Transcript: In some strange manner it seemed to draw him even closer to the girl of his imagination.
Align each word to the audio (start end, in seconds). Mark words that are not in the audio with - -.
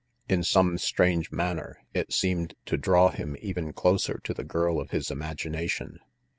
In 0.27 0.43
some 0.43 0.79
strange 0.79 1.31
manner 1.31 1.83
it 1.93 2.11
seemed 2.11 2.55
to 2.65 2.75
draw 2.75 3.11
him 3.11 3.37
even 3.39 3.71
closer 3.71 4.19
to 4.23 4.33
the 4.33 4.43
girl 4.43 4.79
of 4.79 4.89
his 4.89 5.11
imagination. 5.11 5.99